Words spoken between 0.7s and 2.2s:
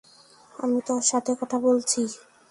তোর সাথে কথা বলছি।